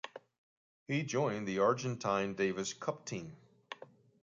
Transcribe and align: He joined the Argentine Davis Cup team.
He 0.87 1.03
joined 1.03 1.47
the 1.47 1.59
Argentine 1.59 2.33
Davis 2.33 2.73
Cup 2.73 3.05
team. 3.05 3.37